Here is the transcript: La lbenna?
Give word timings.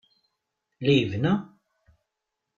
La 0.81 0.95
lbenna? 1.01 1.33